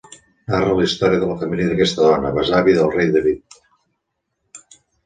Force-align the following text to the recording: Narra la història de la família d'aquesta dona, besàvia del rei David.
Narra 0.53 0.71
la 0.79 0.87
història 0.87 1.19
de 1.25 1.27
la 1.33 1.35
família 1.43 1.69
d'aquesta 1.73 2.09
dona, 2.09 2.33
besàvia 2.41 2.79
del 2.81 2.93
rei 2.99 3.15
David. 3.19 3.61